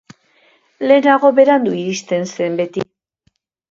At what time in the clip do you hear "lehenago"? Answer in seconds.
0.87-1.33